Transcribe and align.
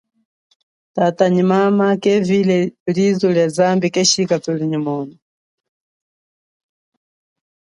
Tata 0.95 1.25
nyi 1.33 1.43
mama 1.51 1.87
kevile 2.03 2.57
liji 2.95 3.27
lia 3.35 3.47
zambi 3.57 3.87
keshika 3.95 4.35
thuli 4.43 4.65
nyi 4.67 4.79
mono. 4.85 5.15